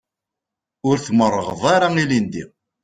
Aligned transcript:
Ur 0.89 0.95
tmerrɣeḍ 1.05 1.61
ara 1.75 1.87
ilindi. 2.03 2.43